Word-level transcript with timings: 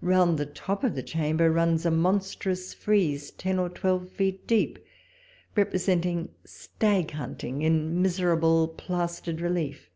Round 0.00 0.36
the 0.38 0.44
top 0.46 0.82
of 0.82 0.96
the 0.96 1.04
chamber 1.04 1.52
runs 1.52 1.86
a 1.86 1.92
monstrous 1.92 2.74
frieze, 2.74 3.30
ten 3.30 3.60
or 3.60 3.68
twelve 3.68 4.10
feet 4.10 4.44
deep, 4.44 4.84
repre 5.54 5.78
senting 5.78 6.30
stag 6.44 7.12
hunting 7.12 7.62
in 7.62 8.02
miserable 8.02 8.66
plastered 8.66 9.40
relief. 9.40 9.88